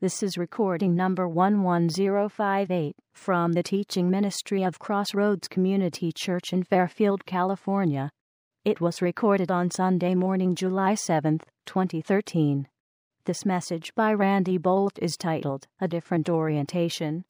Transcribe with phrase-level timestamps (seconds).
[0.00, 7.26] This is recording number 11058 from the teaching ministry of Crossroads Community Church in Fairfield,
[7.26, 8.08] California.
[8.64, 12.68] It was recorded on Sunday morning, July 7th, 2013.
[13.24, 17.24] This message by Randy Boldt is titled A Different Orientation.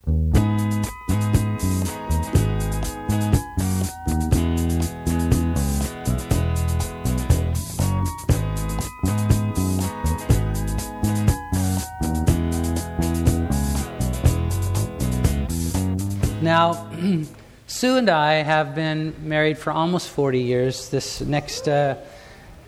[16.59, 16.91] Now,
[17.67, 20.89] Sue and I have been married for almost 40 years.
[20.89, 21.95] This next, uh,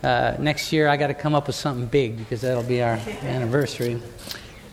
[0.02, 2.94] uh, next year, I got to come up with something big because that'll be our
[3.24, 4.02] anniversary.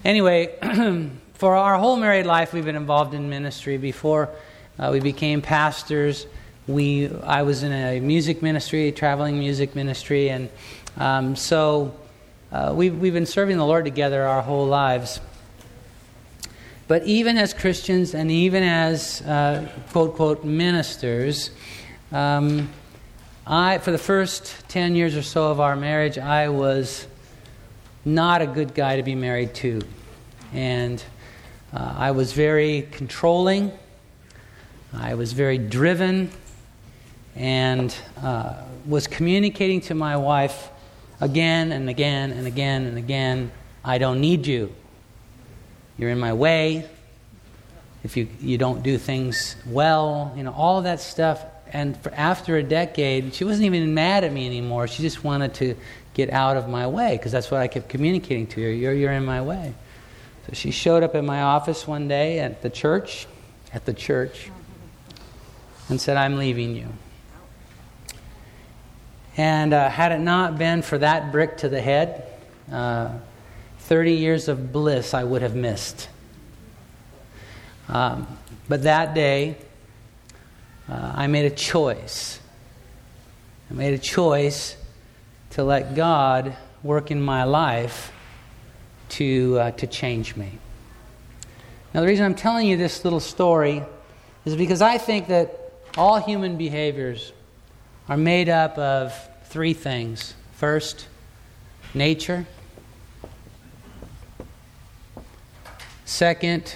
[0.05, 0.55] Anyway,
[1.35, 3.77] for our whole married life, we've been involved in ministry.
[3.77, 4.31] Before
[4.79, 6.29] uh, we became pastors,
[6.69, 10.49] we, I was in a music ministry, traveling music ministry, and
[10.97, 11.93] um, so
[12.53, 15.19] uh, we've, we've been serving the Lord together our whole lives.
[16.89, 21.51] But even as Christians and even as uh, quote, quote, ministers,
[22.11, 22.71] um,
[23.47, 27.07] I, for the first 10 years or so of our marriage, I was
[28.07, 29.83] not a good guy to be married to.
[30.55, 31.05] And
[31.75, 33.71] uh, I was very controlling,
[34.95, 36.31] I was very driven,
[37.37, 40.71] and uh, was communicating to my wife
[41.21, 43.53] again and again and again and again
[43.85, 44.75] I don't need you.
[45.99, 46.89] You're in my way.
[48.05, 51.45] If you, you don't do things well, you know, all that stuff.
[51.73, 54.87] And for, after a decade, she wasn't even mad at me anymore.
[54.87, 55.75] She just wanted to
[56.15, 58.71] get out of my way because that's what I kept communicating to her.
[58.71, 59.75] You're, you're in my way.
[60.47, 63.27] So she showed up in my office one day at the church,
[63.75, 64.51] at the church,
[65.89, 66.89] and said, I'm leaving you.
[69.37, 72.25] And uh, had it not been for that brick to the head,
[72.73, 73.11] uh,
[73.89, 76.11] 30 years of bliss I would have missed.
[77.89, 78.27] Um,
[78.69, 79.57] but that day,
[80.91, 82.39] uh, I made a choice.
[83.71, 84.77] I made a choice
[85.53, 88.13] to let God work in my life
[89.09, 90.59] to, uh, to change me.
[91.95, 93.83] Now, the reason I'm telling you this little story
[94.45, 97.33] is because I think that all human behaviors
[98.07, 99.15] are made up of
[99.45, 100.35] three things.
[100.53, 101.09] First,
[101.95, 102.47] nature.
[106.09, 106.75] Second,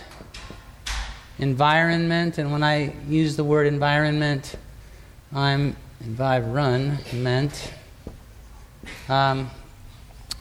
[1.39, 2.37] environment.
[2.37, 4.57] And when I use the word environment,
[5.33, 7.73] I'm environment.
[9.09, 9.51] Um,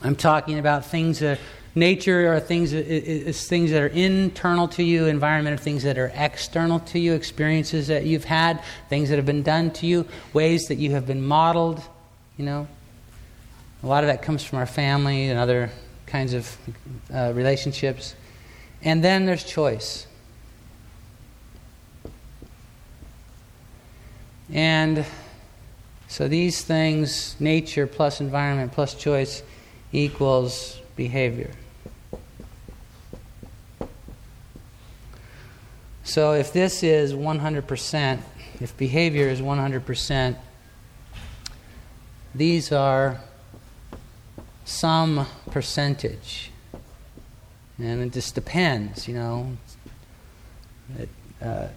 [0.02, 1.38] I'm talking about things that
[1.74, 6.12] nature are things is things that are internal to you, environment are things that are
[6.14, 10.66] external to you, experiences that you've had, things that have been done to you, ways
[10.66, 11.80] that you have been modeled.
[12.36, 12.68] You know,
[13.82, 15.70] a lot of that comes from our family and other
[16.04, 16.58] kinds of
[17.10, 18.16] uh, relationships.
[18.82, 20.06] And then there's choice.
[24.52, 25.06] And
[26.08, 29.42] so these things, nature plus environment plus choice,
[29.92, 31.52] equals behavior.
[36.04, 38.20] So if this is 100%,
[38.60, 40.36] if behavior is 100%,
[42.34, 43.20] these are
[44.64, 46.51] some percentage
[47.84, 49.52] and it just depends, you know.
[50.98, 51.08] It,
[51.40, 51.68] uh,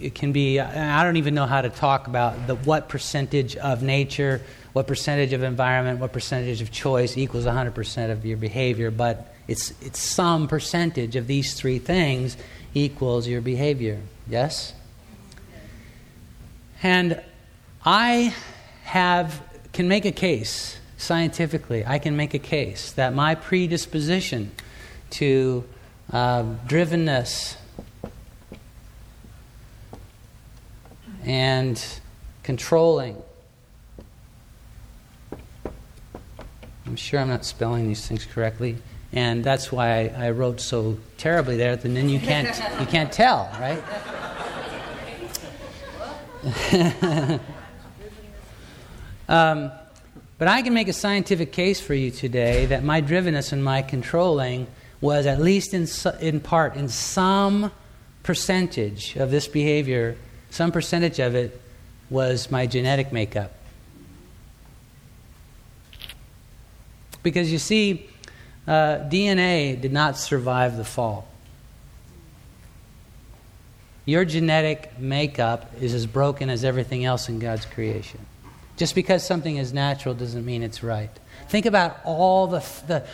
[0.00, 3.82] it can be, I don't even know how to talk about the, what percentage of
[3.82, 9.34] nature, what percentage of environment, what percentage of choice equals 100% of your behavior, but
[9.48, 12.36] it's, it's some percentage of these three things
[12.74, 14.00] equals your behavior.
[14.28, 14.74] Yes?
[16.82, 17.20] And
[17.84, 18.34] I
[18.84, 24.52] have, can make a case scientifically, I can make a case that my predisposition
[25.10, 25.64] to
[26.12, 27.56] uh, drivenness
[31.24, 31.84] and
[32.42, 33.22] controlling.
[36.86, 38.78] I'm sure I'm not spelling these things correctly,
[39.12, 41.72] and that's why I, I wrote so terribly there.
[41.72, 42.48] And then you can't
[42.80, 43.82] you can't tell, right?
[49.28, 49.70] um,
[50.38, 53.82] but I can make a scientific case for you today that my drivenness and my
[53.82, 54.66] controlling
[55.00, 55.86] was, at least in,
[56.20, 57.70] in part, in some
[58.22, 60.16] percentage of this behavior,
[60.50, 61.60] some percentage of it
[62.10, 63.52] was my genetic makeup.
[67.22, 68.08] Because you see,
[68.66, 71.28] uh, DNA did not survive the fall.
[74.04, 78.20] Your genetic makeup is as broken as everything else in God's creation.
[78.78, 81.10] Just because something is natural doesn't mean it's right.
[81.48, 83.04] Think about all the, the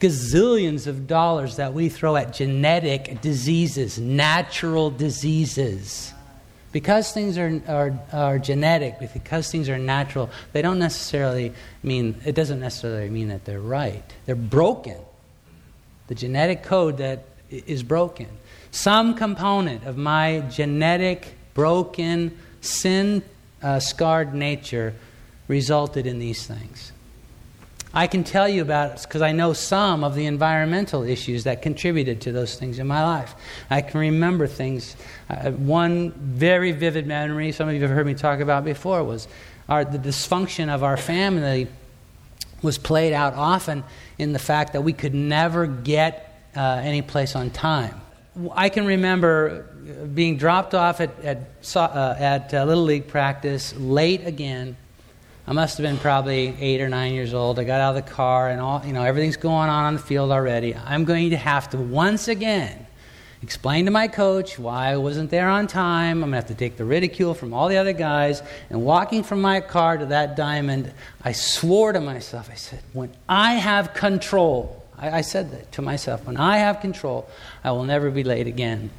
[0.00, 6.12] gazillions of dollars that we throw at genetic diseases, natural diseases.
[6.70, 11.52] Because things are, are, are genetic, because things are natural, they don't necessarily
[11.82, 14.04] mean, it doesn't necessarily mean that they're right.
[14.26, 14.96] They're broken.
[16.08, 18.28] The genetic code that is broken.
[18.70, 23.22] Some component of my genetic, broken, sin
[23.62, 24.94] uh, scarred nature
[25.48, 26.92] resulted in these things.
[27.94, 31.62] I can tell you about it because I know some of the environmental issues that
[31.62, 33.34] contributed to those things in my life.
[33.70, 34.94] I can remember things.
[35.30, 39.26] Uh, one very vivid memory, some of you have heard me talk about before, was
[39.68, 41.68] our, the dysfunction of our family
[42.62, 43.84] was played out often
[44.18, 48.00] in the fact that we could never get uh, any place on time.
[48.52, 49.62] I can remember
[50.12, 51.38] being dropped off at, at,
[51.74, 54.76] uh, at uh, Little League practice late again
[55.48, 57.58] I must have been probably eight or nine years old.
[57.58, 59.98] I got out of the car, and all you know, everything's going on on the
[59.98, 60.76] field already.
[60.76, 62.86] I'm going to have to once again
[63.40, 66.22] explain to my coach why I wasn't there on time.
[66.22, 68.42] I'm going to have to take the ridicule from all the other guys.
[68.68, 70.92] And walking from my car to that diamond,
[71.22, 72.50] I swore to myself.
[72.52, 76.26] I said, "When I have control." I, I said that to myself.
[76.26, 77.26] When I have control,
[77.64, 78.90] I will never be late again.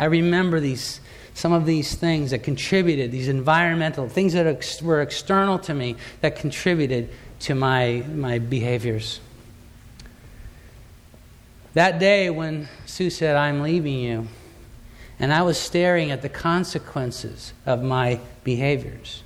[0.00, 1.00] I remember these
[1.34, 5.96] some of these things that contributed, these environmental things that ex- were external to me
[6.22, 7.08] that contributed
[7.40, 9.20] to my, my behaviors.
[11.74, 14.28] That day when Sue said, I'm leaving you,
[15.18, 19.22] and I was staring at the consequences of my behaviors,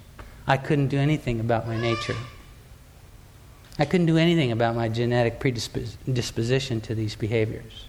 [0.46, 2.16] I couldn't do anything about my nature.
[3.78, 7.86] I couldn't do anything about my genetic predisposition to these behaviors.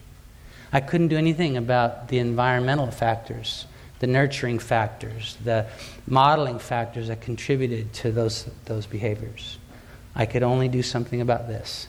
[0.75, 3.65] I couldn't do anything about the environmental factors
[3.99, 5.65] the nurturing factors, the
[6.05, 9.57] modeling factors that contributed to those, those behaviors.
[10.13, 11.87] I could only do something about this.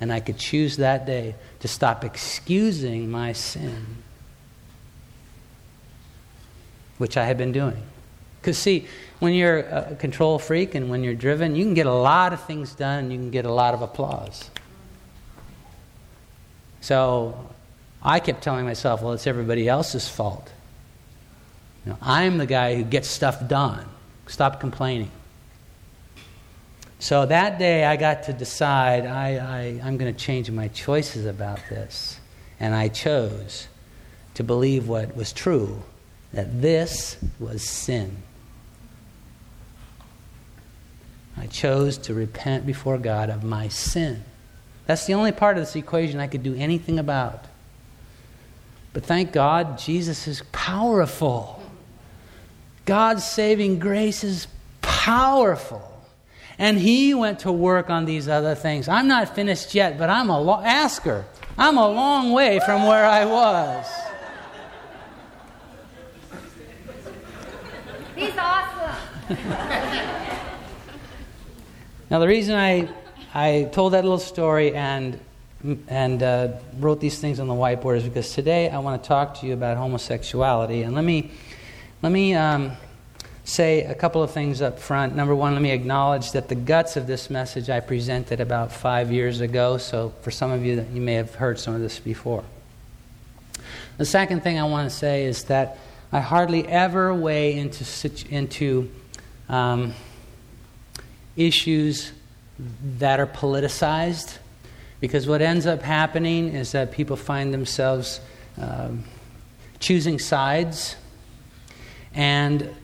[0.00, 4.02] And I could choose that day to stop excusing my sin,
[6.98, 7.82] which I had been doing.
[8.40, 8.86] Because, see,
[9.20, 12.42] when you're a control freak and when you're driven, you can get a lot of
[12.42, 14.50] things done and you can get a lot of applause.
[16.80, 17.53] So
[18.04, 20.52] I kept telling myself, well, it's everybody else's fault.
[21.84, 23.86] You know, I'm the guy who gets stuff done.
[24.26, 25.10] Stop complaining.
[26.98, 31.26] So that day I got to decide I, I, I'm going to change my choices
[31.26, 32.18] about this.
[32.60, 33.68] And I chose
[34.34, 35.82] to believe what was true
[36.32, 38.16] that this was sin.
[41.36, 44.24] I chose to repent before God of my sin.
[44.86, 47.44] That's the only part of this equation I could do anything about.
[48.94, 51.60] But thank God, Jesus is powerful.
[52.84, 54.46] God's saving grace is
[54.82, 55.82] powerful.
[56.58, 58.88] And he went to work on these other things.
[58.88, 61.24] I'm not finished yet, but I'm a lo- asker.
[61.58, 63.86] I'm a long way from where I was.
[68.14, 68.96] He's awesome.
[72.10, 72.88] now, the reason I,
[73.34, 75.18] I told that little story and,
[75.88, 79.40] and uh, wrote these things on the whiteboard is because today I want to talk
[79.40, 80.82] to you about homosexuality.
[80.82, 81.30] And let me
[82.02, 82.72] let me um,
[83.44, 85.16] say a couple of things up front.
[85.16, 89.10] Number one, let me acknowledge that the guts of this message I presented about five
[89.10, 92.44] years ago, so for some of you, you may have heard some of this before.
[93.96, 95.78] The second thing I want to say is that
[96.12, 97.84] I hardly ever weigh into,
[98.28, 98.90] into
[99.48, 99.94] um,
[101.36, 102.12] issues
[102.98, 104.38] that are politicized
[105.04, 108.22] because what ends up happening is that people find themselves
[108.58, 109.04] um,
[109.78, 110.96] choosing sides
[112.14, 112.74] and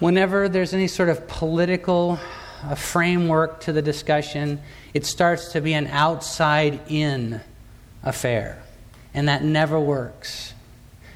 [0.00, 2.20] whenever there's any sort of political
[2.62, 4.60] uh, framework to the discussion,
[4.92, 7.40] it starts to be an outside in
[8.02, 8.62] affair.
[9.14, 10.52] And that never works.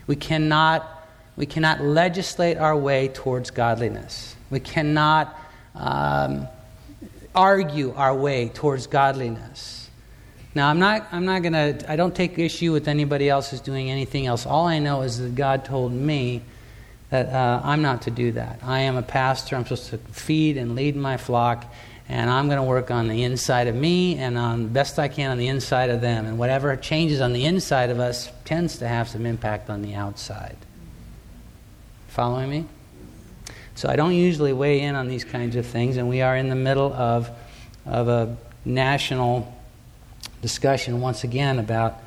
[0.06, 4.36] We cannot, we cannot legislate our way towards godliness.
[4.48, 5.38] We cannot
[5.74, 6.48] um,
[7.34, 9.83] argue our way towards godliness.
[10.54, 13.60] Now, I'm not, I'm not going to, I don't take issue with anybody else who's
[13.60, 14.46] doing anything else.
[14.46, 16.42] All I know is that God told me
[17.10, 18.60] that uh, I'm not to do that.
[18.62, 19.56] I am a pastor.
[19.56, 21.64] I'm supposed to feed and lead my flock,
[22.08, 25.32] and I'm going to work on the inside of me and on best I can
[25.32, 26.24] on the inside of them.
[26.26, 29.94] And whatever changes on the inside of us tends to have some impact on the
[29.94, 30.56] outside.
[32.08, 32.66] Following me?
[33.74, 36.48] So I don't usually weigh in on these kinds of things, and we are in
[36.48, 37.28] the middle of,
[37.86, 39.53] of a national
[40.44, 42.02] discussion once again about,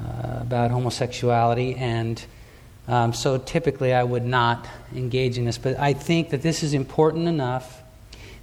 [0.00, 2.24] uh, about homosexuality and
[2.88, 6.72] um, so typically I would not engage in this, but I think that this is
[6.72, 7.82] important enough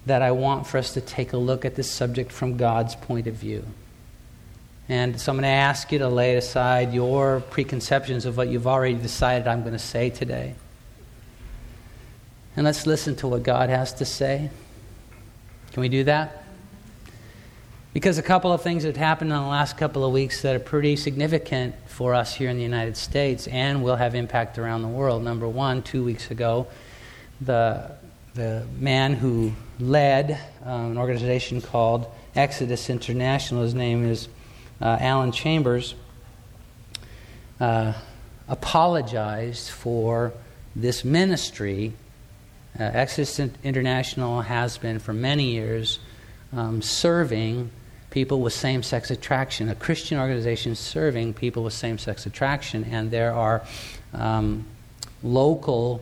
[0.06, 3.28] that I want for us to take a look at this subject from God's point
[3.28, 3.64] of view.
[4.90, 8.68] And so I'm going to ask you to lay aside your preconceptions of what you've
[8.68, 10.56] already decided I'm going to say today.
[12.58, 14.50] And let's listen to what God has to say.
[15.72, 16.43] Can we do that?
[17.94, 20.60] Because a couple of things have happened in the last couple of weeks that are
[20.60, 24.88] pretty significant for us here in the United States and will have impact around the
[24.88, 25.24] world.
[25.24, 26.66] Number one, two weeks ago,
[27.40, 27.92] the,
[28.34, 34.28] the man who led um, an organization called Exodus International, his name is
[34.82, 35.94] uh, Alan Chambers,
[37.60, 37.94] uh,
[38.50, 40.34] apologized for
[40.76, 41.94] this ministry.
[42.80, 46.00] Uh, Exodus International has been for many years
[46.52, 47.70] um, serving
[48.14, 53.10] people with same sex attraction, a Christian organization serving people with same sex attraction, and
[53.10, 53.64] there are
[54.14, 54.64] um,
[55.24, 56.00] local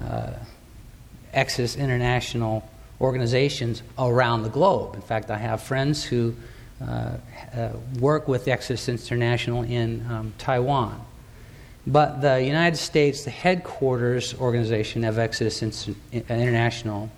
[0.00, 0.34] uh,
[1.32, 2.62] Exodus International
[3.00, 4.94] organizations around the globe.
[4.94, 6.32] In fact, I have friends who
[6.80, 7.14] uh,
[7.56, 11.04] uh, work with Exodus International in um, Taiwan.
[11.88, 15.60] But the United States, the headquarters organization of Exodus
[16.12, 17.10] International,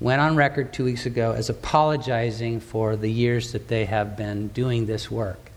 [0.00, 4.48] went on record two weeks ago as apologizing for the years that they have been
[4.48, 5.50] doing this work.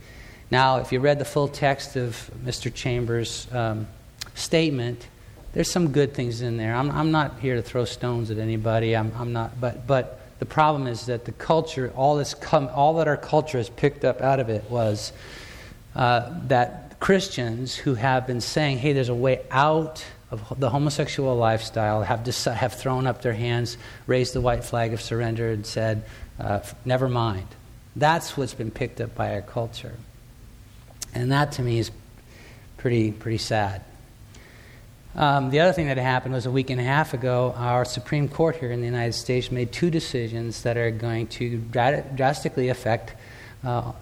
[0.49, 2.73] Now, if you read the full text of Mr.
[2.73, 3.87] Chambers' um,
[4.35, 5.07] statement,
[5.53, 6.75] there's some good things in there.
[6.75, 8.95] I'm, I'm, not here to throw stones at anybody.
[8.95, 13.07] I'm, I'm not, but, but the problem is that the culture, all, this all that
[13.07, 15.11] our culture has picked up out of it was
[15.95, 21.35] uh, that Christians who have been saying, hey, there's a way out of the homosexual
[21.35, 26.03] lifestyle have, have thrown up their hands, raised the white flag of surrender, and said,
[26.39, 27.47] uh, never mind.
[27.95, 29.95] That's what's been picked up by our culture.
[31.13, 31.91] And that to me is
[32.77, 33.83] pretty, pretty sad.
[35.15, 38.29] Um, the other thing that happened was a week and a half ago, our Supreme
[38.29, 43.15] Court here in the United States made two decisions that are going to drastically affect
[43.63, 43.93] uh,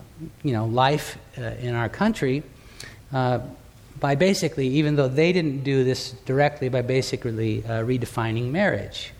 [0.44, 2.44] you know, life uh, in our country.
[3.99, 9.13] By basically, even though they didn't do this directly, by basically uh, redefining marriage.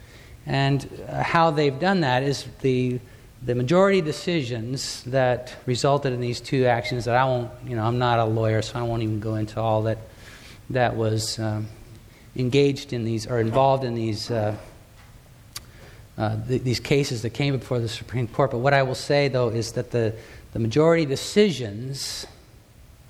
[0.46, 3.00] And uh, how they've done that is the,
[3.44, 7.98] the majority decisions that resulted in these two actions that I won't, you know, I'm
[7.98, 9.98] not a lawyer, so I won't even go into all that
[10.70, 11.68] that was um,
[12.36, 14.30] engaged in these or involved in these.
[14.30, 14.56] Uh,
[16.18, 18.52] uh, th- these cases that came before the Supreme Court.
[18.52, 20.16] But what I will say, though, is that the,
[20.54, 22.26] the majority decisions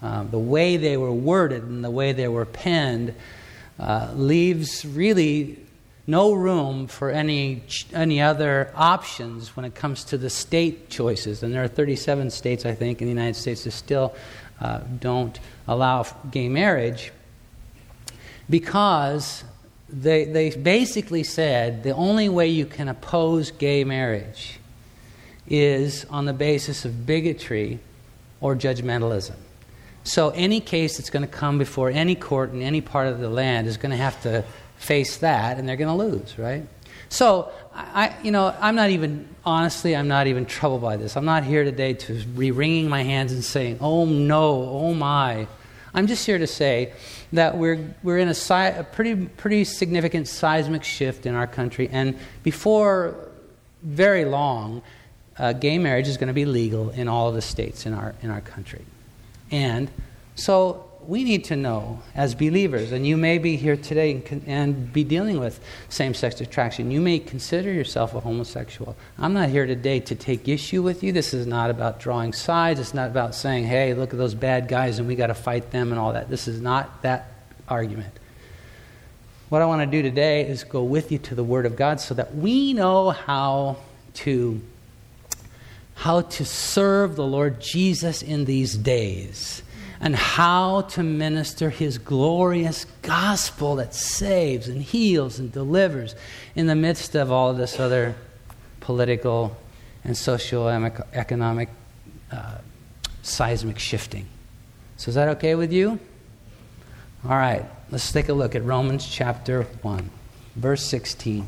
[0.06, 3.16] uh, the way they were worded and the way they were penned
[3.80, 5.58] uh, leaves really
[6.06, 11.42] no room for any, any other options when it comes to the state choices.
[11.42, 14.14] And there are 37 states, I think, in the United States that still
[14.62, 17.12] uh, don't allow gay marriage
[18.48, 19.44] because
[19.90, 24.60] they, they basically said the only way you can oppose gay marriage
[25.48, 27.80] is on the basis of bigotry
[28.40, 29.34] or judgmentalism.
[30.06, 33.30] So any case that's going to come before any court in any part of the
[33.30, 34.44] land is going to have to
[34.78, 36.66] face that, and they're going to lose, right?
[37.10, 41.18] So I, you know, I'm not even honestly, I'm not even troubled by this.
[41.18, 45.48] I'm not here today to be wringing my hands and saying, "Oh no, oh my."
[45.94, 46.94] I'm just here to say
[47.34, 51.90] that we're we're in a, si- a pretty pretty significant seismic shift in our country,
[51.92, 53.16] and before
[53.82, 54.84] very long,
[55.40, 58.14] uh, gay marriage is going to be legal in all of the states in our
[58.22, 58.86] in our country.
[59.52, 59.90] And
[60.36, 64.94] so we need to know as believers, and you may be here today and, and
[64.94, 65.60] be dealing with
[65.90, 66.90] same sex attraction.
[66.92, 68.96] You may consider yourself a homosexual.
[69.18, 71.12] I'm not here today to take issue with you.
[71.12, 72.80] This is not about drawing sides.
[72.80, 75.72] It's not about saying, hey, look at those bad guys and we got to fight
[75.72, 76.30] them and all that.
[76.30, 77.32] This is not that
[77.68, 78.14] argument.
[79.50, 82.00] What I want to do today is go with you to the Word of God
[82.00, 83.78] so that we know how
[84.16, 84.60] to
[85.96, 89.64] how to serve the Lord Jesus in these days
[90.00, 96.16] and how to minister his glorious gospel that saves and heals and delivers
[96.54, 98.14] in the midst of all of this other
[98.82, 99.58] political
[100.04, 101.70] and socio-economic
[102.32, 102.58] uh,
[103.24, 104.28] seismic shifting.
[104.98, 106.00] So, is that okay with you?
[107.24, 110.10] All right, let's take a look at Romans chapter 1,
[110.56, 111.48] verse 16.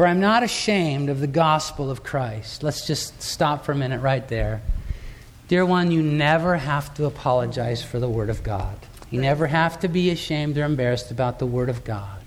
[0.00, 2.62] For I'm not ashamed of the gospel of Christ.
[2.62, 4.62] Let's just stop for a minute right there.
[5.46, 8.78] Dear one, you never have to apologize for the Word of God.
[9.10, 12.22] You never have to be ashamed or embarrassed about the Word of God.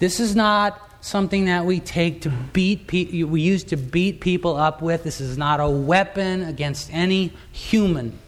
[0.00, 4.56] This is not something that we take to beat pe- we use to beat people
[4.56, 5.04] up with.
[5.04, 8.18] This is not a weapon against any human.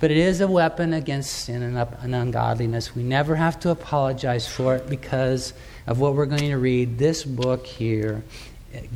[0.00, 2.94] But it is a weapon against sin and, ungodliness.
[2.94, 5.52] We never have to apologize for it because
[5.86, 8.22] of what we're going to read, this book here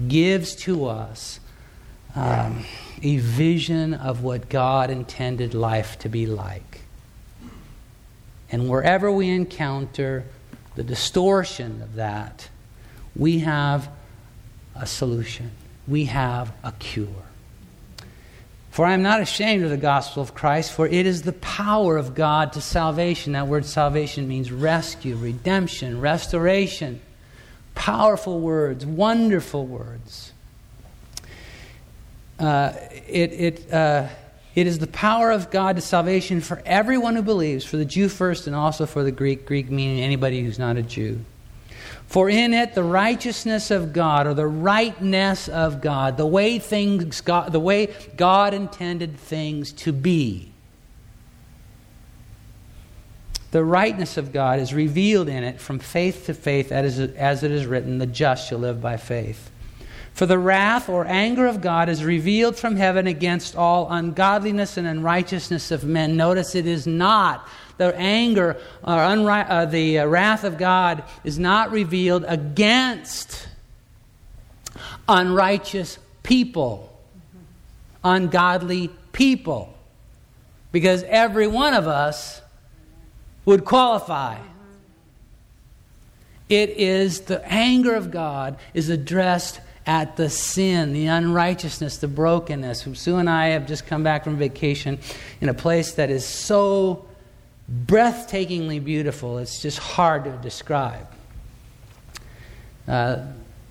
[0.07, 1.41] gives to us
[2.15, 2.65] um,
[3.03, 6.83] a vision of what God intended life to be like.
[8.51, 10.25] And wherever we encounter
[10.77, 12.49] the distortion of that,
[13.17, 13.89] we have
[14.77, 15.51] a solution.
[15.89, 17.09] We have a cure.
[18.73, 21.99] For I am not ashamed of the gospel of Christ, for it is the power
[21.99, 23.35] of God to salvation.
[23.35, 27.03] That word salvation means rescue, redemption, restoration.
[27.75, 30.33] Powerful words, wonderful words.
[32.39, 32.73] Uh,
[33.07, 34.09] it, it, uh,
[34.55, 38.09] it is the power of God to salvation for everyone who believes, for the Jew
[38.09, 41.21] first and also for the Greek, Greek meaning anybody who's not a Jew.
[42.13, 47.23] For in it the righteousness of God, or the rightness of God, the way things
[47.23, 47.87] God, the way
[48.19, 50.53] God intended things to be.
[53.51, 57.65] The rightness of God is revealed in it from faith to faith, as it is
[57.65, 59.51] written, the just shall live by faith.
[60.15, 64.87] For the wrath or anger of God is revealed from heaven against all ungodliness and
[64.87, 66.17] unrighteousness of men.
[66.17, 71.39] Notice it is not the anger or unri- uh, the uh, wrath of God is
[71.39, 73.49] not revealed against
[75.09, 76.93] unrighteous people,
[78.05, 79.75] ungodly people,
[80.71, 82.41] because every one of us
[83.45, 84.39] would qualify.
[86.49, 92.87] It is the anger of God is addressed at the sin, the unrighteousness, the brokenness.
[92.95, 94.99] Sue and I have just come back from vacation
[95.41, 97.05] in a place that is so
[97.87, 101.07] breathtakingly beautiful, it's just hard to describe.
[102.87, 103.25] Uh,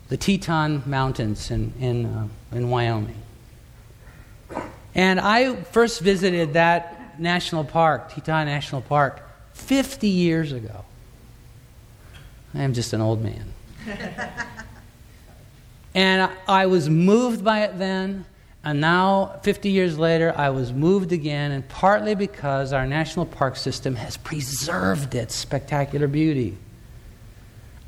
[0.10, 3.22] the Teton Mountains in, in, uh, in Wyoming.
[4.94, 9.22] And I first visited that national park, Teton National Park,
[9.54, 10.84] 50 years ago.
[12.54, 13.54] I am just an old man.
[15.94, 18.26] and I was moved by it then.
[18.64, 23.56] And now, 50 years later, I was moved again, and partly because our national park
[23.56, 26.58] system has preserved its spectacular beauty.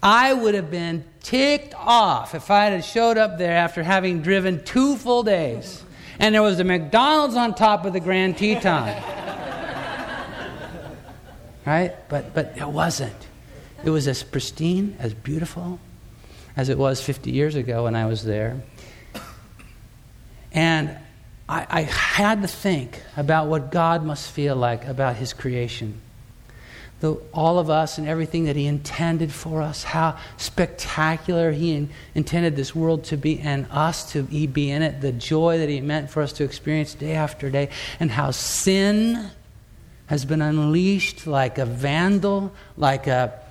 [0.01, 4.63] I would have been ticked off if I had showed up there after having driven
[4.63, 5.83] two full days
[6.19, 8.87] and there was a McDonald's on top of the Grand Teton.
[11.65, 11.95] right?
[12.09, 13.15] But, but it wasn't.
[13.83, 15.79] It was as pristine, as beautiful
[16.55, 18.61] as it was 50 years ago when I was there.
[20.51, 20.95] And
[21.49, 25.99] I, I had to think about what God must feel like about His creation.
[26.99, 31.89] The, all of us and everything that He intended for us, how spectacular He in,
[32.15, 35.81] intended this world to be and us to be in it, the joy that He
[35.81, 39.31] meant for us to experience day after day, and how sin
[40.05, 43.42] has been unleashed like a vandal, like a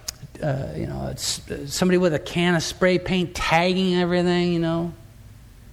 [0.43, 4.93] uh, you know, somebody with a can of spray paint tagging everything, you know.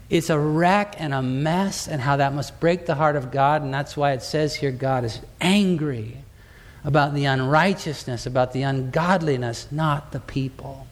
[0.09, 3.61] It's a wreck and a mess, and how that must break the heart of God.
[3.61, 6.17] And that's why it says here God is angry
[6.83, 10.87] about the unrighteousness, about the ungodliness, not the people.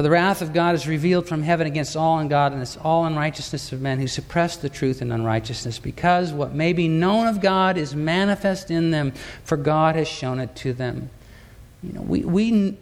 [0.00, 3.82] For the wrath of God is revealed from heaven against all ungodliness, all unrighteousness of
[3.82, 7.94] men who suppress the truth in unrighteousness, because what may be known of God is
[7.94, 9.12] manifest in them,
[9.44, 11.10] for God has shown it to them.
[11.82, 12.78] You know, we, we,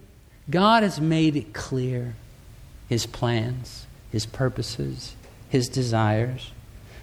[0.49, 2.15] God has made it clear
[2.89, 5.17] His plans, His purposes,
[5.49, 6.53] His desires.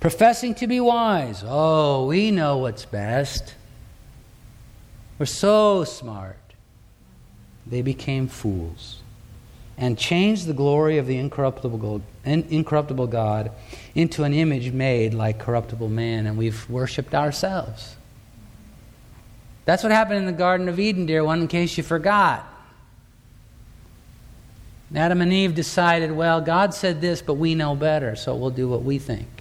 [0.00, 1.42] Professing to be wise.
[1.46, 3.54] Oh, we know what's best.
[5.18, 6.38] We're so smart.
[7.66, 9.02] They became fools
[9.78, 13.52] and changed the glory of the incorruptible, God
[13.94, 17.96] into an image made like corruptible man, and we've worshiped ourselves.
[19.64, 22.46] That's what happened in the Garden of Eden, dear one, in case you forgot.
[24.94, 28.68] Adam and Eve decided, well, God said this, but we know better, so we'll do
[28.68, 29.35] what we think.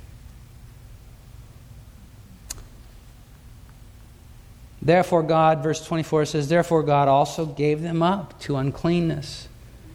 [4.85, 9.47] Therefore, God, verse 24 says, Therefore, God also gave them up to uncleanness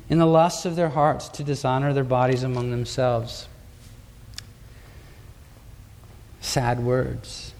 [0.08, 3.46] in the lusts of their hearts to dishonor their bodies among themselves.
[6.40, 7.54] Sad words.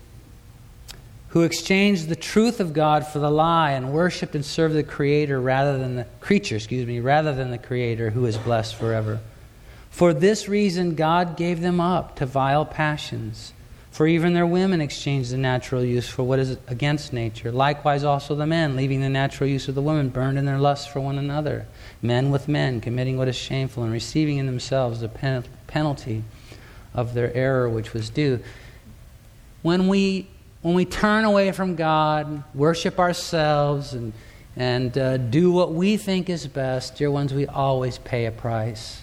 [1.28, 5.40] who exchanged the truth of God for the lie and worshiped and served the creator
[5.40, 9.20] rather than the creature, excuse me, rather than the creator who is blessed forever.
[9.90, 13.52] For this reason God gave them up to vile passions.
[13.90, 17.50] For even their women exchanged the natural use for what is against nature.
[17.50, 20.90] Likewise, also the men, leaving the natural use of the women, burned in their lust
[20.90, 21.66] for one another.
[22.00, 26.22] Men with men, committing what is shameful, and receiving in themselves the pen- penalty
[26.94, 28.40] of their error which was due.
[29.62, 30.28] When we
[30.62, 34.12] when we turn away from God, worship ourselves, and,
[34.56, 39.00] and uh, do what we think is best, dear ones, we always pay a price.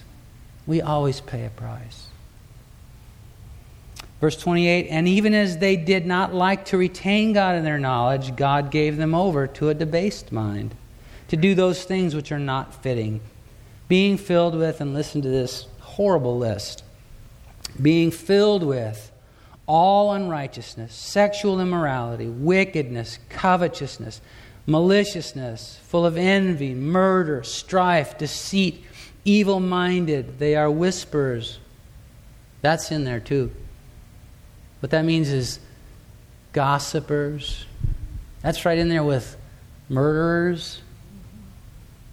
[0.68, 2.07] We always pay a price.
[4.20, 8.36] Verse 28 And even as they did not like to retain God in their knowledge,
[8.36, 10.74] God gave them over to a debased mind
[11.28, 13.20] to do those things which are not fitting.
[13.88, 16.84] Being filled with, and listen to this horrible list,
[17.80, 19.10] being filled with
[19.66, 24.20] all unrighteousness, sexual immorality, wickedness, covetousness,
[24.66, 28.84] maliciousness, full of envy, murder, strife, deceit,
[29.24, 30.38] evil minded.
[30.38, 31.58] They are whisperers.
[32.62, 33.50] That's in there too.
[34.80, 35.60] What that means is
[36.52, 37.66] gossipers.
[38.42, 39.36] That's right in there with
[39.88, 40.80] murderers.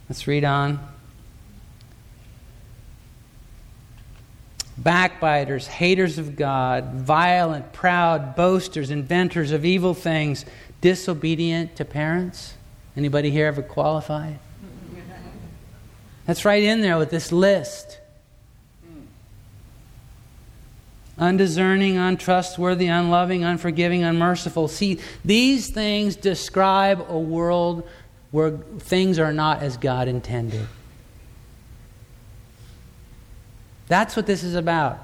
[0.08, 0.80] Let's read on.
[4.86, 10.44] backbiters, haters of God, violent, proud, boasters, inventors of evil things,
[10.80, 12.54] disobedient to parents.
[12.96, 14.38] Anybody here ever qualified?
[16.26, 18.00] That's right in there with this list.
[21.18, 24.68] Undiscerning, untrustworthy, unloving, unforgiving, unmerciful.
[24.68, 27.88] See, these things describe a world
[28.30, 30.66] where things are not as God intended.
[33.88, 34.98] That's what this is about.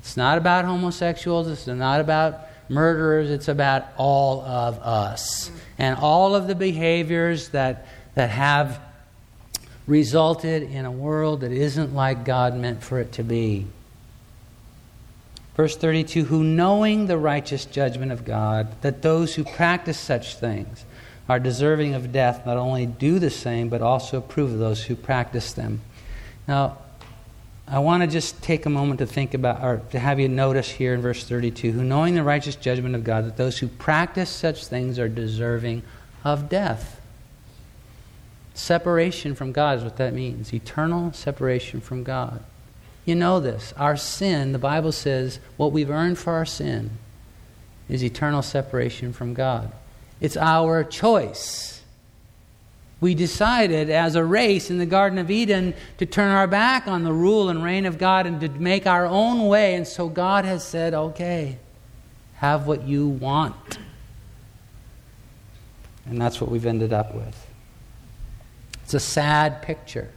[0.00, 5.50] It's not about homosexuals, it's not about murderers, it's about all of us.
[5.78, 8.80] And all of the behaviors that, that have
[9.86, 13.66] resulted in a world that isn't like God meant for it to be.
[15.56, 20.84] Verse 32 Who knowing the righteous judgment of God, that those who practice such things
[21.28, 24.94] are deserving of death, not only do the same, but also approve of those who
[24.94, 25.80] practice them.
[26.46, 26.78] Now,
[27.66, 30.70] I want to just take a moment to think about, or to have you notice
[30.70, 34.30] here in verse 32 who, knowing the righteous judgment of God, that those who practice
[34.30, 35.82] such things are deserving
[36.22, 37.00] of death.
[38.54, 42.44] Separation from God is what that means eternal separation from God.
[43.06, 43.72] You know this.
[43.78, 46.90] Our sin, the Bible says, what we've earned for our sin
[47.88, 49.72] is eternal separation from God.
[50.20, 51.82] It's our choice.
[53.00, 57.04] We decided as a race in the Garden of Eden to turn our back on
[57.04, 59.76] the rule and reign of God and to make our own way.
[59.76, 61.58] And so God has said, okay,
[62.36, 63.78] have what you want.
[66.06, 67.46] And that's what we've ended up with.
[68.82, 70.10] It's a sad picture.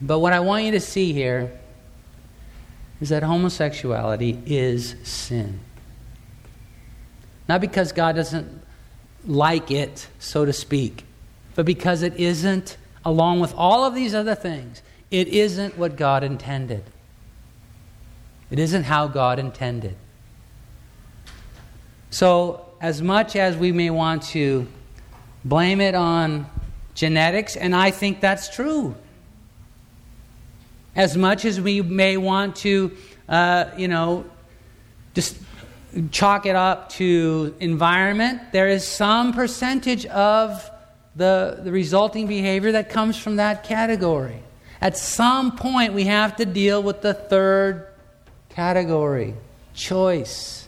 [0.00, 1.52] But what I want you to see here
[3.00, 5.60] is that homosexuality is sin.
[7.48, 8.62] Not because God doesn't
[9.26, 11.04] like it, so to speak,
[11.54, 16.22] but because it isn't, along with all of these other things, it isn't what God
[16.22, 16.84] intended.
[18.50, 19.96] It isn't how God intended.
[22.10, 24.66] So, as much as we may want to
[25.44, 26.48] blame it on
[26.94, 28.94] genetics, and I think that's true,
[30.98, 32.90] as much as we may want to,
[33.28, 34.24] uh, you know,
[35.14, 35.38] just
[36.10, 40.68] chalk it up to environment, there is some percentage of
[41.14, 44.42] the, the resulting behavior that comes from that category.
[44.80, 47.86] At some point, we have to deal with the third
[48.48, 49.34] category
[49.74, 50.66] choice.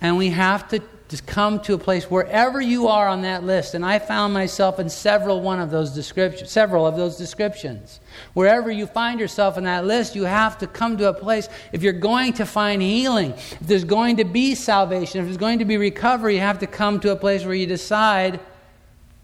[0.00, 3.74] And we have to to come to a place wherever you are on that list.
[3.74, 7.98] And i found myself in several one of those descriptions several of those descriptions.
[8.32, 11.48] Wherever you find yourself in that list you have to come to a place.
[11.72, 15.58] If you're going to find healing if there's going to be salvation if there's going
[15.58, 18.38] to be recovery you have to come to a place where you decide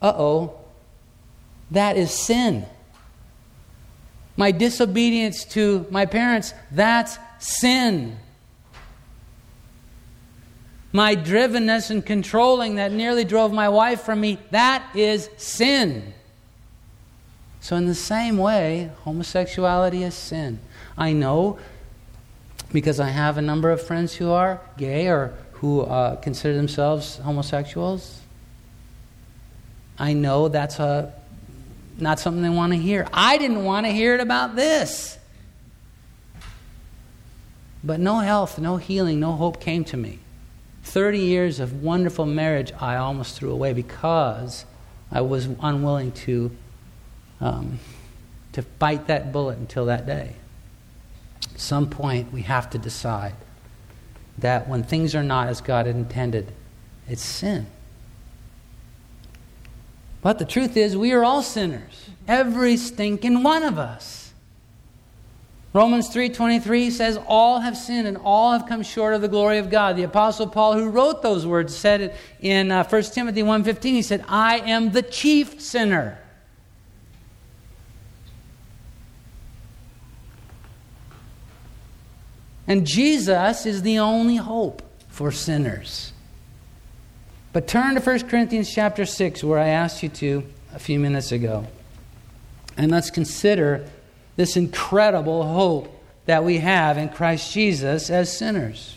[0.02, 0.58] uh-oh
[1.70, 2.66] that is sin.
[4.36, 8.18] My disobedience to my parents that's sin
[10.96, 16.14] my drivenness and controlling that nearly drove my wife from me, that is sin.
[17.60, 20.58] So, in the same way, homosexuality is sin.
[20.96, 21.58] I know
[22.72, 27.18] because I have a number of friends who are gay or who uh, consider themselves
[27.18, 28.22] homosexuals.
[29.98, 31.12] I know that's a,
[31.98, 33.06] not something they want to hear.
[33.12, 35.18] I didn't want to hear it about this.
[37.84, 40.20] But no health, no healing, no hope came to me.
[40.86, 44.64] 30 years of wonderful marriage I almost threw away because
[45.10, 46.56] I was unwilling to,
[47.40, 47.80] um,
[48.52, 50.36] to bite that bullet until that day.
[51.52, 53.34] At some point, we have to decide
[54.38, 56.52] that when things are not as God intended,
[57.08, 57.66] it's sin.
[60.22, 62.10] But the truth is, we are all sinners.
[62.28, 64.25] Every stinking one of us.
[65.76, 69.68] Romans 3:23 says all have sinned and all have come short of the glory of
[69.68, 69.96] God.
[69.96, 74.00] The apostle Paul who wrote those words said it in uh, 1 Timothy 1:15 he
[74.00, 76.18] said I am the chief sinner.
[82.66, 86.14] And Jesus is the only hope for sinners.
[87.52, 90.42] But turn to 1 Corinthians chapter 6, where I asked you to
[90.74, 91.66] a few minutes ago.
[92.78, 93.86] And let's consider
[94.36, 95.92] this incredible hope
[96.26, 98.96] that we have in Christ Jesus as sinners.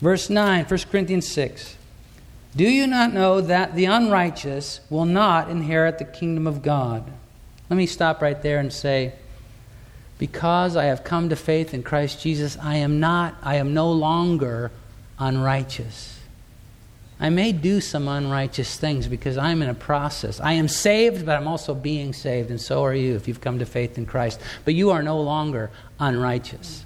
[0.00, 1.76] Verse 9, 1 Corinthians 6.
[2.54, 7.10] Do you not know that the unrighteous will not inherit the kingdom of God?
[7.70, 9.14] Let me stop right there and say,
[10.18, 13.90] because I have come to faith in Christ Jesus, I am not, I am no
[13.90, 14.70] longer
[15.18, 16.11] unrighteous.
[17.22, 20.40] I may do some unrighteous things because I'm in a process.
[20.40, 23.60] I am saved, but I'm also being saved, and so are you if you've come
[23.60, 24.40] to faith in Christ.
[24.64, 26.84] But you are no longer unrighteous.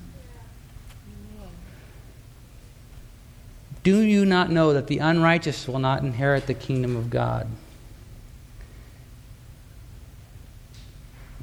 [3.82, 7.48] Do you not know that the unrighteous will not inherit the kingdom of God?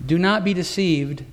[0.05, 1.25] Do not be deceived.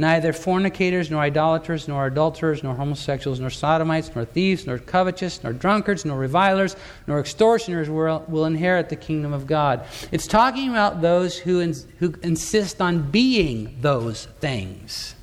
[0.00, 5.52] Neither fornicators, nor idolaters, nor adulterers, nor homosexuals, nor sodomites, nor thieves, nor covetous, nor
[5.52, 6.76] drunkards, nor revilers,
[7.08, 9.84] nor extortioners will, will inherit the kingdom of God.
[10.12, 15.16] It's talking about those who, ins, who insist on being those things.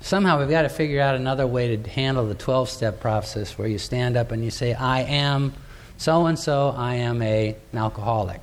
[0.00, 3.68] Somehow we've got to figure out another way to handle the 12 step process where
[3.68, 5.52] you stand up and you say, I am
[5.98, 8.40] so and so, I am a, an alcoholic.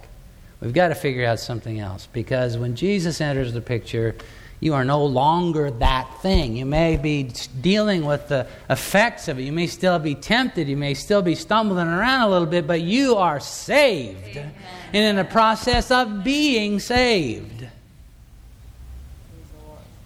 [0.61, 4.15] We've got to figure out something else because when Jesus enters the picture,
[4.59, 6.55] you are no longer that thing.
[6.55, 7.29] You may be
[7.61, 9.43] dealing with the effects of it.
[9.43, 10.67] You may still be tempted.
[10.67, 14.53] You may still be stumbling around a little bit, but you are saved Amen.
[14.93, 17.67] and in the process of being saved.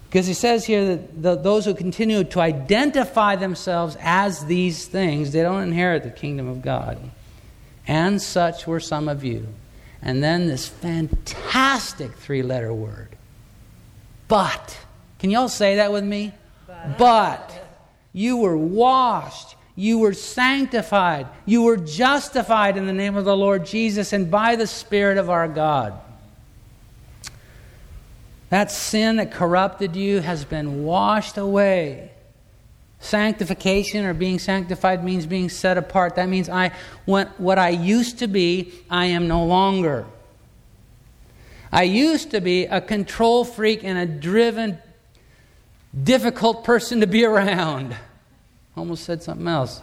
[0.08, 5.30] Because he says here that the, those who continue to identify themselves as these things,
[5.30, 6.98] they don't inherit the kingdom of God.
[7.86, 9.46] And such were some of you.
[10.02, 13.16] And then this fantastic three letter word.
[14.28, 14.78] But.
[15.18, 16.32] Can y'all say that with me?
[16.66, 16.98] But.
[16.98, 17.66] but.
[18.12, 19.56] You were washed.
[19.76, 21.26] You were sanctified.
[21.46, 25.30] You were justified in the name of the Lord Jesus and by the Spirit of
[25.30, 25.94] our God.
[28.50, 32.10] That sin that corrupted you has been washed away.
[33.00, 36.16] Sanctification or being sanctified means being set apart.
[36.16, 36.72] That means I
[37.06, 40.04] what, what I used to be, I am no longer.
[41.72, 44.78] I used to be a control freak and a driven,
[46.04, 47.96] difficult person to be around.
[48.76, 49.80] Almost said something else.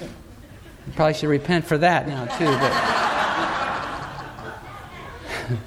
[0.00, 2.46] You probably should repent for that now, too.
[2.46, 2.72] But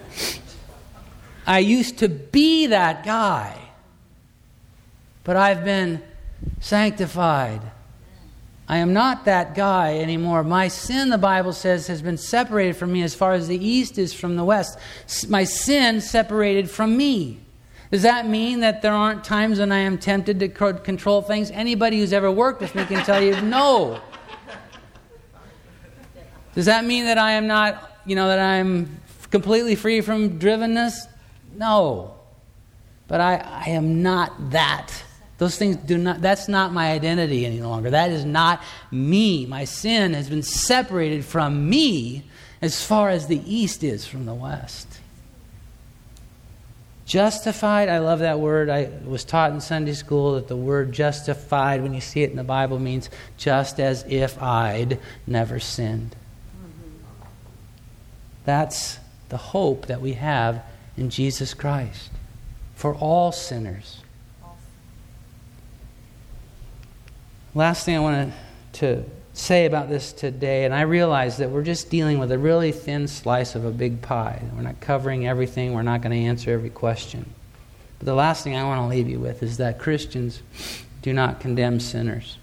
[1.48, 3.58] I used to be that guy.
[5.24, 6.02] But I've been
[6.60, 7.62] sanctified.
[8.68, 10.44] I am not that guy anymore.
[10.44, 13.98] My sin, the Bible says, has been separated from me as far as the east
[13.98, 14.80] is from the west.
[15.28, 17.42] My sin separated from me.
[17.92, 21.52] Does that mean that there aren't times when I am tempted to control things?
[21.52, 24.00] Anybody who's ever worked with me can tell you no.
[26.56, 29.02] Does that mean that I am not, you know, that I'm
[29.32, 30.94] completely free from drivenness?
[31.58, 32.16] No.
[33.10, 35.04] But I, I am not that
[35.42, 37.90] those things do not, that's not my identity any longer.
[37.90, 39.48] That is not me.
[39.48, 42.26] My sin has been separated from me
[42.62, 45.00] as far as the east is from the west.
[47.08, 48.70] Justified, I love that word.
[48.70, 52.36] I was taught in Sunday school that the word justified, when you see it in
[52.36, 56.16] the Bible, means just as if I'd never sinned.
[58.46, 59.00] That's
[59.30, 60.64] the hope that we have
[60.96, 62.12] in Jesus Christ
[62.76, 64.02] for all sinners.
[67.54, 68.34] Last thing I want
[68.74, 72.72] to say about this today, and I realize that we're just dealing with a really
[72.72, 74.42] thin slice of a big pie.
[74.56, 77.34] We're not covering everything, we're not going to answer every question.
[78.00, 80.42] But the last thing I want to leave you with is that Christians
[81.02, 82.38] do not condemn sinners.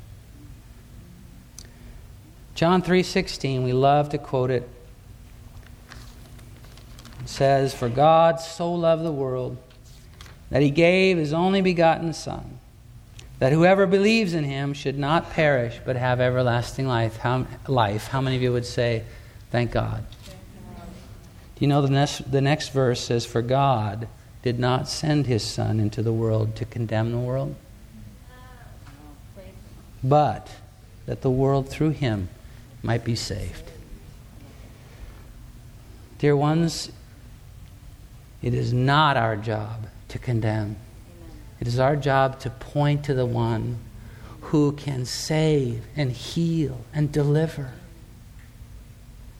[2.54, 4.68] John 3:16, we love to quote it.
[7.24, 9.56] says, For God so loved the world
[10.50, 12.57] that he gave his only begotten Son,
[13.38, 17.18] that whoever believes in him should not perish but have everlasting life.
[17.18, 18.08] How, life.
[18.08, 19.04] How many of you would say,
[19.50, 20.04] Thank God?
[21.58, 24.08] Do you know the next, the next verse says, For God
[24.42, 27.54] did not send his Son into the world to condemn the world,
[30.04, 30.48] but
[31.06, 32.28] that the world through him
[32.82, 33.70] might be saved.
[36.18, 36.92] Dear ones,
[38.42, 40.76] it is not our job to condemn.
[41.60, 43.78] It is our job to point to the one
[44.40, 47.72] who can save and heal and deliver.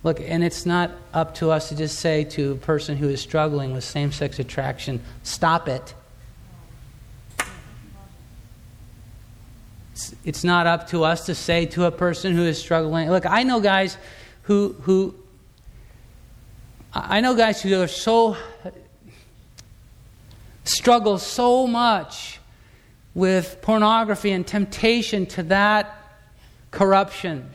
[0.02, 3.20] Look, and it's not up to us to just say to a person who is
[3.20, 5.94] struggling with same sex attraction, stop it.
[9.92, 13.11] It's, it's not up to us to say to a person who is struggling.
[13.11, 13.96] Look, I know guys
[14.42, 15.14] who, who
[16.94, 18.37] I know guys who are so
[20.68, 22.38] struggle so much
[23.14, 25.94] with pornography and temptation to that
[26.70, 27.50] corruption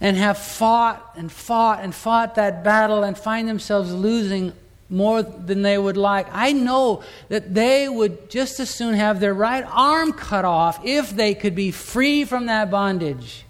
[0.00, 4.52] and have fought and fought and fought that battle and find themselves losing
[4.88, 6.26] more than they would like.
[6.32, 11.10] I know that they would just as soon have their right arm cut off if
[11.10, 13.44] they could be free from that bondage.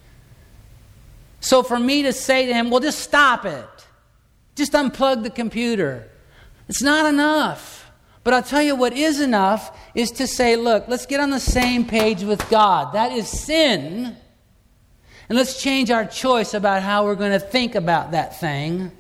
[1.41, 3.67] So for me to say to him, well, just stop it,
[4.57, 6.09] just unplug the computer,
[6.69, 7.80] it's not enough.
[8.23, 11.41] But I'll tell you what is enough is to say, look, let's get on the
[11.41, 12.93] same page with God.
[12.93, 14.17] That is sin.
[15.29, 18.93] And let's change our choice about how we're going to think about that thing.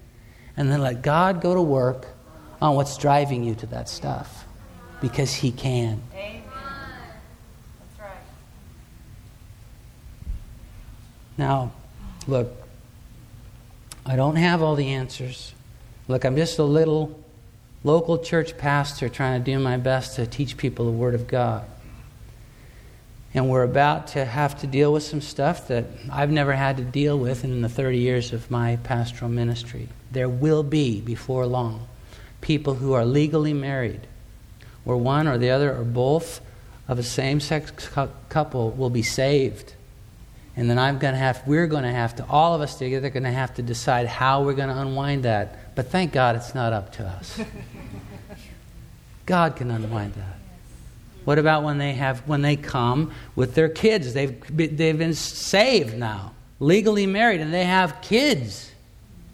[0.57, 2.07] And then let God go to work
[2.63, 4.47] on what's driving you to that stuff.
[5.01, 6.03] Because He can.
[6.15, 6.43] Amen.
[7.79, 8.17] That's right.
[11.37, 11.73] Now,
[12.27, 12.53] look,
[14.07, 15.53] I don't have all the answers.
[16.09, 17.20] Look, I'm just a little
[17.83, 21.65] local church pastor trying to do my best to teach people the Word of God.
[23.33, 26.83] And we're about to have to deal with some stuff that I've never had to
[26.83, 29.89] deal with in the 30 years of my pastoral ministry.
[30.11, 31.87] There will be, before long,
[32.41, 34.01] people who are legally married,
[34.83, 36.41] where one or the other or both
[36.89, 37.71] of a same sex
[38.29, 39.75] couple will be saved.
[40.57, 43.11] And then I'm going to have, we're going to have to, all of us together,
[43.11, 45.70] going to have to decide how we're going to unwind that.
[45.81, 47.41] But thank God it's not up to us.
[49.25, 50.37] God can unwind that.
[51.25, 54.13] What about when they have when they come with their kids?
[54.13, 58.71] They've they've been saved now, legally married, and they have kids.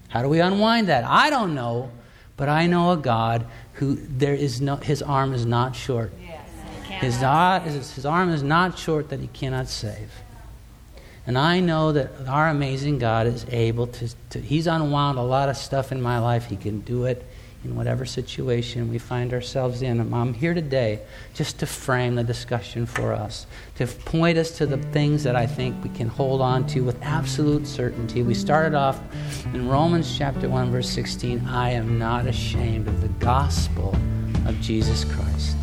[0.06, 1.02] How do we unwind that?
[1.02, 1.90] I don't know,
[2.36, 6.12] but I know a God who there is no his arm is not short.
[7.24, 10.12] Uh, his, his arm is not short that he cannot save.
[11.26, 15.48] And I know that our amazing God is able to, to, He's unwound a lot
[15.48, 16.46] of stuff in my life.
[16.46, 17.24] He can do it
[17.64, 20.00] in whatever situation we find ourselves in.
[20.14, 21.00] I'm here today
[21.34, 25.46] just to frame the discussion for us, to point us to the things that I
[25.46, 28.22] think we can hold on to with absolute certainty.
[28.22, 29.00] We started off
[29.46, 33.96] in Romans chapter 1, verse 16 I am not ashamed of the gospel
[34.46, 35.56] of Jesus Christ.